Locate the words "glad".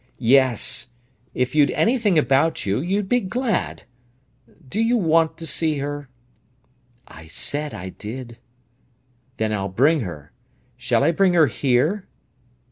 3.19-3.83